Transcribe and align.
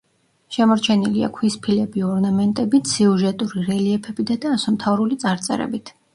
შემორჩენილია 0.55 1.29
ქვის 1.35 1.57
ფილები 1.67 2.03
ორნამენტებით, 2.13 2.91
სიუჟეტური 2.95 3.67
რელიეფებითა 3.69 4.41
და 4.47 4.57
ასომთავრული 4.59 5.21
წარწერებით. 5.27 5.97